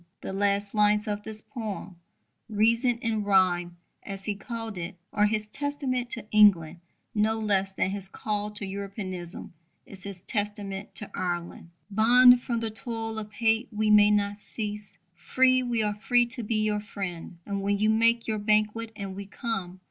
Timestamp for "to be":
16.25-16.55